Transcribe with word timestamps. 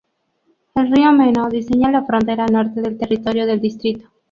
El 0.73 0.91
Río 0.95 1.11
Meno 1.11 1.47
diseña 1.47 1.91
la 1.91 2.03
frontera 2.05 2.47
norte 2.47 2.81
del 2.81 2.97
territorio 2.97 3.45
del 3.45 3.61
distrito. 3.61 4.07